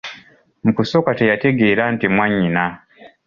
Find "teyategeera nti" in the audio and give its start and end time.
1.19-2.05